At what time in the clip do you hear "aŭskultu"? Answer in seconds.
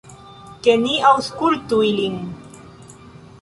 1.09-1.83